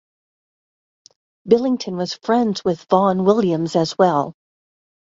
[1.47, 4.33] Billington was friends with Vaughan Williams as well.